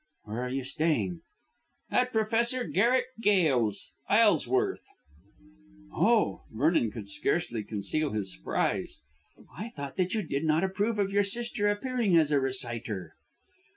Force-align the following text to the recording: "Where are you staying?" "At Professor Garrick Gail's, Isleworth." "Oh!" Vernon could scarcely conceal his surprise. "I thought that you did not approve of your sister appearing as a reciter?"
"Where 0.23 0.39
are 0.41 0.49
you 0.49 0.63
staying?" 0.63 1.21
"At 1.91 2.11
Professor 2.11 2.63
Garrick 2.63 3.05
Gail's, 3.21 3.91
Isleworth." 4.09 4.83
"Oh!" 5.93 6.41
Vernon 6.51 6.89
could 6.89 7.07
scarcely 7.07 7.63
conceal 7.63 8.09
his 8.11 8.33
surprise. 8.35 9.01
"I 9.55 9.69
thought 9.69 9.97
that 9.97 10.15
you 10.15 10.23
did 10.23 10.43
not 10.43 10.63
approve 10.63 10.97
of 10.97 11.11
your 11.13 11.23
sister 11.23 11.67
appearing 11.69 12.17
as 12.17 12.31
a 12.31 12.39
reciter?" 12.39 13.13